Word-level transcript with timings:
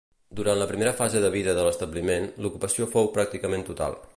Durant 0.37 0.55
la 0.59 0.67
primera 0.71 0.93
fase 1.01 1.21
de 1.25 1.29
vida 1.35 1.55
de 1.59 1.65
l'establiment, 1.67 2.25
l'ocupació 2.45 2.89
fou 2.95 3.11
pràcticament 3.19 3.69
total. 3.73 4.01